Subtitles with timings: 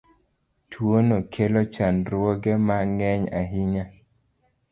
[0.75, 3.85] Tuono kelo chandruoge ma ng'eny ahinya.